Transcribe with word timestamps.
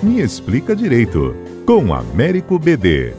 Me 0.00 0.20
Explica 0.20 0.76
Direito, 0.76 1.34
com 1.66 1.92
Américo 1.92 2.56
BD. 2.56 3.12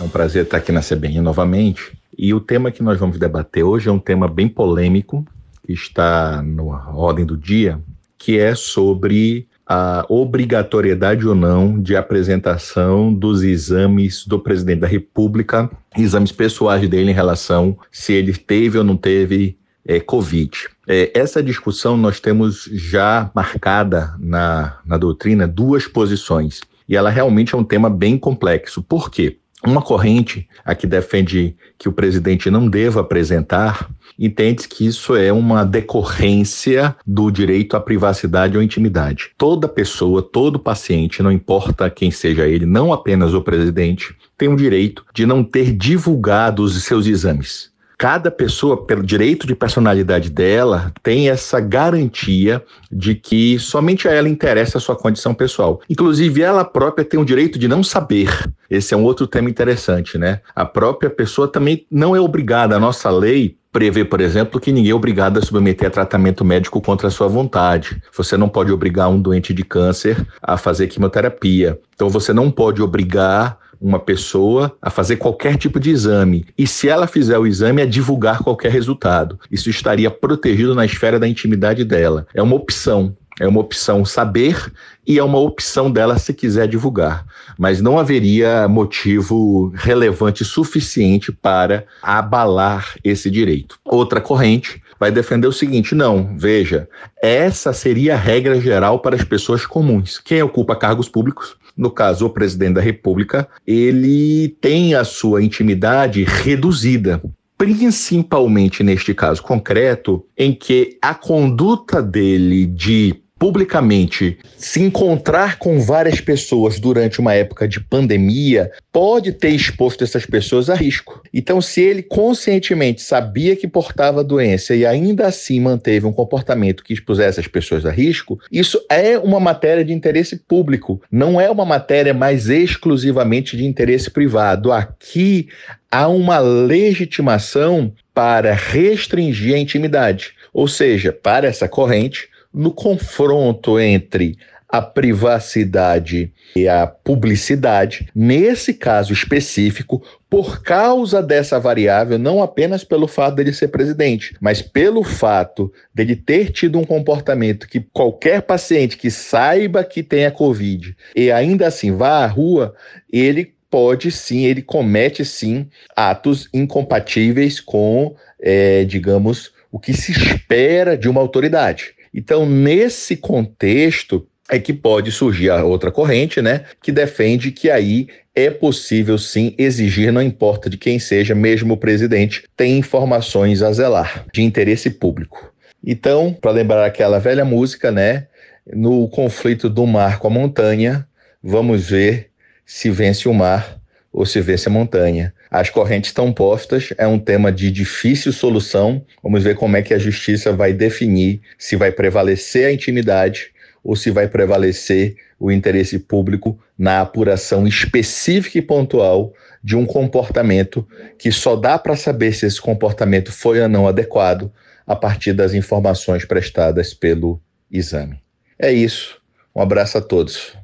É 0.00 0.02
um 0.02 0.08
prazer 0.08 0.42
estar 0.42 0.56
aqui 0.56 0.72
na 0.72 0.80
CBN 0.80 1.20
novamente. 1.20 1.92
E 2.16 2.34
o 2.34 2.40
tema 2.40 2.72
que 2.72 2.82
nós 2.82 2.98
vamos 2.98 3.20
debater 3.20 3.62
hoje 3.62 3.88
é 3.88 3.92
um 3.92 4.00
tema 4.00 4.26
bem 4.26 4.48
polêmico, 4.48 5.24
que 5.64 5.72
está 5.72 6.42
na 6.42 6.62
ordem 6.92 7.24
do 7.24 7.36
dia, 7.36 7.80
que 8.18 8.36
é 8.36 8.52
sobre 8.56 9.46
a 9.64 10.04
obrigatoriedade 10.08 11.24
ou 11.28 11.36
não 11.36 11.80
de 11.80 11.94
apresentação 11.94 13.14
dos 13.14 13.44
exames 13.44 14.26
do 14.26 14.40
presidente 14.40 14.80
da 14.80 14.88
República, 14.88 15.70
exames 15.96 16.32
pessoais 16.32 16.88
dele 16.88 17.12
em 17.12 17.14
relação 17.14 17.78
se 17.92 18.12
ele 18.12 18.32
teve 18.32 18.76
ou 18.76 18.82
não 18.82 18.96
teve 18.96 19.56
é, 19.86 20.00
Covid. 20.00 20.68
É, 20.86 21.10
essa 21.14 21.42
discussão 21.42 21.96
nós 21.96 22.20
temos 22.20 22.68
já 22.72 23.30
marcada 23.34 24.14
na, 24.18 24.78
na 24.84 24.96
doutrina 24.96 25.46
duas 25.46 25.86
posições. 25.86 26.60
E 26.88 26.96
ela 26.96 27.10
realmente 27.10 27.54
é 27.54 27.58
um 27.58 27.64
tema 27.64 27.90
bem 27.90 28.16
complexo. 28.16 28.82
Por 28.82 29.10
quê? 29.10 29.38
Uma 29.64 29.82
corrente 29.82 30.48
a 30.64 30.74
que 30.74 30.86
defende 30.86 31.56
que 31.76 31.88
o 31.88 31.92
presidente 31.92 32.48
não 32.48 32.68
deva 32.68 33.00
apresentar 33.00 33.90
entende 34.16 34.68
que 34.68 34.86
isso 34.86 35.16
é 35.16 35.32
uma 35.32 35.64
decorrência 35.64 36.94
do 37.06 37.30
direito 37.30 37.76
à 37.76 37.80
privacidade 37.80 38.56
ou 38.56 38.62
intimidade. 38.62 39.30
Toda 39.36 39.68
pessoa, 39.68 40.22
todo 40.22 40.58
paciente, 40.58 41.22
não 41.22 41.32
importa 41.32 41.90
quem 41.90 42.10
seja 42.10 42.46
ele, 42.46 42.66
não 42.66 42.92
apenas 42.92 43.34
o 43.34 43.42
presidente, 43.42 44.14
tem 44.36 44.48
o 44.48 44.56
direito 44.56 45.04
de 45.12 45.26
não 45.26 45.42
ter 45.42 45.72
divulgado 45.72 46.62
os 46.62 46.80
seus 46.84 47.06
exames 47.06 47.70
cada 47.98 48.30
pessoa, 48.30 48.86
pelo 48.86 49.02
direito 49.02 49.44
de 49.44 49.56
personalidade 49.56 50.30
dela, 50.30 50.92
tem 51.02 51.28
essa 51.28 51.58
garantia 51.58 52.64
de 52.90 53.16
que 53.16 53.58
somente 53.58 54.06
a 54.06 54.12
ela 54.12 54.28
interessa 54.28 54.78
a 54.78 54.80
sua 54.80 54.94
condição 54.94 55.34
pessoal. 55.34 55.80
Inclusive, 55.90 56.40
ela 56.40 56.64
própria 56.64 57.04
tem 57.04 57.18
o 57.18 57.24
direito 57.24 57.58
de 57.58 57.66
não 57.66 57.82
saber. 57.82 58.30
Esse 58.70 58.94
é 58.94 58.96
um 58.96 59.02
outro 59.02 59.26
tema 59.26 59.50
interessante, 59.50 60.16
né? 60.16 60.40
A 60.54 60.64
própria 60.64 61.10
pessoa 61.10 61.48
também 61.48 61.84
não 61.90 62.14
é 62.14 62.20
obrigada, 62.20 62.76
a 62.76 62.80
nossa 62.80 63.10
lei 63.10 63.58
prevê, 63.72 64.04
por 64.04 64.20
exemplo, 64.20 64.60
que 64.60 64.72
ninguém 64.72 64.92
é 64.92 64.94
obrigado 64.94 65.38
a 65.38 65.42
submeter 65.42 65.88
a 65.88 65.90
tratamento 65.90 66.44
médico 66.44 66.80
contra 66.80 67.08
a 67.08 67.10
sua 67.10 67.28
vontade. 67.28 68.00
Você 68.16 68.36
não 68.36 68.48
pode 68.48 68.72
obrigar 68.72 69.08
um 69.08 69.20
doente 69.20 69.52
de 69.52 69.62
câncer 69.64 70.24
a 70.40 70.56
fazer 70.56 70.86
quimioterapia. 70.86 71.78
Então 71.94 72.08
você 72.08 72.32
não 72.32 72.50
pode 72.50 72.80
obrigar 72.80 73.58
uma 73.80 73.98
pessoa 73.98 74.76
a 74.80 74.90
fazer 74.90 75.16
qualquer 75.16 75.56
tipo 75.56 75.78
de 75.78 75.90
exame. 75.90 76.46
E 76.56 76.66
se 76.66 76.88
ela 76.88 77.06
fizer 77.06 77.38
o 77.38 77.46
exame, 77.46 77.82
a 77.82 77.86
divulgar 77.86 78.42
qualquer 78.42 78.72
resultado. 78.72 79.38
Isso 79.50 79.70
estaria 79.70 80.10
protegido 80.10 80.74
na 80.74 80.84
esfera 80.84 81.18
da 81.18 81.28
intimidade 81.28 81.84
dela. 81.84 82.26
É 82.34 82.42
uma 82.42 82.56
opção. 82.56 83.16
É 83.40 83.46
uma 83.46 83.60
opção 83.60 84.04
saber 84.04 84.72
e 85.06 85.16
é 85.16 85.22
uma 85.22 85.38
opção 85.38 85.90
dela 85.90 86.18
se 86.18 86.34
quiser 86.34 86.66
divulgar. 86.66 87.24
Mas 87.56 87.80
não 87.80 87.98
haveria 87.98 88.66
motivo 88.66 89.72
relevante 89.76 90.44
suficiente 90.44 91.30
para 91.30 91.84
abalar 92.02 92.96
esse 93.04 93.30
direito. 93.30 93.78
Outra 93.84 94.20
corrente 94.20 94.82
vai 94.98 95.12
defender 95.12 95.46
o 95.46 95.52
seguinte: 95.52 95.94
não, 95.94 96.36
veja, 96.36 96.88
essa 97.22 97.72
seria 97.72 98.14
a 98.14 98.18
regra 98.18 98.60
geral 98.60 98.98
para 98.98 99.14
as 99.14 99.22
pessoas 99.22 99.64
comuns. 99.64 100.18
Quem 100.18 100.42
ocupa 100.42 100.74
cargos 100.74 101.08
públicos 101.08 101.56
no 101.78 101.90
caso 101.90 102.26
o 102.26 102.30
presidente 102.30 102.74
da 102.74 102.80
República, 102.80 103.48
ele 103.64 104.56
tem 104.60 104.94
a 104.94 105.04
sua 105.04 105.42
intimidade 105.42 106.24
reduzida 106.24 107.22
principalmente 107.58 108.84
neste 108.84 109.12
caso 109.12 109.42
concreto, 109.42 110.24
em 110.36 110.54
que 110.54 110.96
a 111.02 111.12
conduta 111.12 112.00
dele 112.00 112.64
de 112.64 113.20
publicamente 113.38 114.38
se 114.56 114.82
encontrar 114.82 115.58
com 115.58 115.80
várias 115.80 116.20
pessoas 116.20 116.80
durante 116.80 117.20
uma 117.20 117.34
época 117.34 117.68
de 117.68 117.80
pandemia 117.80 118.70
pode 118.92 119.32
ter 119.32 119.50
exposto 119.50 120.02
essas 120.02 120.26
pessoas 120.26 120.68
a 120.68 120.74
risco. 120.74 121.22
Então, 121.32 121.60
se 121.60 121.80
ele 121.80 122.02
conscientemente 122.02 123.00
sabia 123.00 123.54
que 123.54 123.68
portava 123.68 124.20
a 124.20 124.24
doença 124.24 124.74
e 124.74 124.84
ainda 124.84 125.26
assim 125.26 125.60
manteve 125.60 126.06
um 126.06 126.12
comportamento 126.12 126.82
que 126.82 126.92
expusesse 126.92 127.38
as 127.38 127.46
pessoas 127.46 127.86
a 127.86 127.90
risco, 127.90 128.40
isso 128.50 128.84
é 128.90 129.16
uma 129.18 129.38
matéria 129.38 129.84
de 129.84 129.92
interesse 129.92 130.36
público, 130.36 131.00
não 131.10 131.40
é 131.40 131.48
uma 131.48 131.64
matéria 131.64 132.12
mais 132.12 132.48
exclusivamente 132.48 133.56
de 133.56 133.64
interesse 133.64 134.10
privado. 134.10 134.72
Aqui 134.72 135.48
há 135.90 136.08
uma 136.08 136.38
legitimação 136.40 137.92
para 138.12 138.52
restringir 138.52 139.54
a 139.54 139.58
intimidade. 139.58 140.32
Ou 140.52 140.66
seja, 140.66 141.12
para 141.12 141.46
essa 141.46 141.68
corrente, 141.68 142.28
no 142.52 142.72
confronto 142.72 143.78
entre 143.78 144.36
a 144.68 144.82
privacidade 144.82 146.30
e 146.54 146.68
a 146.68 146.86
publicidade, 146.86 148.08
nesse 148.14 148.74
caso 148.74 149.14
específico, 149.14 150.02
por 150.28 150.62
causa 150.62 151.22
dessa 151.22 151.58
variável, 151.58 152.18
não 152.18 152.42
apenas 152.42 152.84
pelo 152.84 153.08
fato 153.08 153.36
dele 153.36 153.52
ser 153.52 153.68
presidente, 153.68 154.36
mas 154.40 154.60
pelo 154.60 155.02
fato 155.02 155.72
dele 155.94 156.14
ter 156.14 156.50
tido 156.50 156.78
um 156.78 156.84
comportamento 156.84 157.66
que 157.66 157.80
qualquer 157.80 158.42
paciente 158.42 158.98
que 158.98 159.10
saiba 159.10 159.82
que 159.82 160.02
tem 160.02 160.26
a 160.26 160.30
Covid 160.30 160.94
e 161.16 161.32
ainda 161.32 161.66
assim 161.66 161.96
vá 161.96 162.24
à 162.24 162.26
rua, 162.26 162.74
ele 163.10 163.54
pode 163.70 164.10
sim, 164.10 164.44
ele 164.44 164.60
comete 164.60 165.24
sim 165.24 165.68
atos 165.96 166.48
incompatíveis 166.52 167.58
com, 167.58 168.14
é, 168.40 168.84
digamos, 168.84 169.52
o 169.72 169.78
que 169.78 169.94
se 169.94 170.12
espera 170.12 170.96
de 170.96 171.08
uma 171.08 171.20
autoridade. 171.20 171.94
Então, 172.12 172.46
nesse 172.46 173.16
contexto, 173.16 174.26
é 174.48 174.58
que 174.58 174.72
pode 174.72 175.12
surgir 175.12 175.50
a 175.50 175.62
outra 175.62 175.90
corrente, 175.90 176.40
né, 176.40 176.64
que 176.82 176.90
defende 176.90 177.52
que 177.52 177.70
aí 177.70 178.08
é 178.34 178.50
possível 178.50 179.18
sim 179.18 179.54
exigir, 179.58 180.12
não 180.12 180.22
importa 180.22 180.70
de 180.70 180.78
quem 180.78 180.98
seja, 180.98 181.34
mesmo 181.34 181.74
o 181.74 181.76
presidente, 181.76 182.44
tem 182.56 182.78
informações 182.78 183.62
a 183.62 183.70
zelar 183.72 184.24
de 184.32 184.42
interesse 184.42 184.90
público. 184.90 185.52
Então, 185.84 186.32
para 186.32 186.50
lembrar 186.50 186.86
aquela 186.86 187.18
velha 187.18 187.44
música, 187.44 187.92
né, 187.92 188.26
no 188.72 189.08
conflito 189.08 189.68
do 189.68 189.86
mar 189.86 190.18
com 190.18 190.28
a 190.28 190.30
montanha, 190.30 191.06
vamos 191.42 191.90
ver 191.90 192.30
se 192.64 192.90
vence 192.90 193.28
o 193.28 193.34
mar 193.34 193.77
ou 194.18 194.26
se 194.26 194.40
vence 194.40 194.68
a 194.68 194.72
montanha. 194.72 195.32
As 195.48 195.70
correntes 195.70 196.10
estão 196.10 196.32
postas, 196.32 196.92
é 196.98 197.06
um 197.06 197.20
tema 197.20 197.52
de 197.52 197.70
difícil 197.70 198.32
solução. 198.32 199.06
Vamos 199.22 199.44
ver 199.44 199.54
como 199.54 199.76
é 199.76 199.82
que 199.82 199.94
a 199.94 199.98
justiça 199.98 200.52
vai 200.52 200.72
definir 200.72 201.40
se 201.56 201.76
vai 201.76 201.92
prevalecer 201.92 202.66
a 202.66 202.72
intimidade 202.72 203.52
ou 203.80 203.94
se 203.94 204.10
vai 204.10 204.26
prevalecer 204.26 205.14
o 205.38 205.52
interesse 205.52 206.00
público 206.00 206.58
na 206.76 207.00
apuração 207.00 207.64
específica 207.64 208.58
e 208.58 208.62
pontual 208.62 209.32
de 209.62 209.76
um 209.76 209.86
comportamento 209.86 210.84
que 211.16 211.30
só 211.30 211.54
dá 211.54 211.78
para 211.78 211.94
saber 211.94 212.32
se 212.32 212.44
esse 212.44 212.60
comportamento 212.60 213.30
foi 213.30 213.60
ou 213.60 213.68
não 213.68 213.86
adequado 213.86 214.50
a 214.84 214.96
partir 214.96 215.32
das 215.32 215.54
informações 215.54 216.24
prestadas 216.24 216.92
pelo 216.92 217.40
exame. 217.70 218.20
É 218.58 218.72
isso. 218.72 219.22
Um 219.54 219.62
abraço 219.62 219.96
a 219.96 220.00
todos. 220.00 220.58